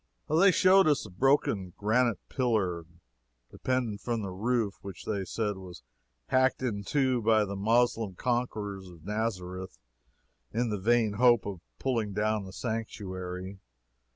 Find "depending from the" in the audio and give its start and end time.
3.51-4.31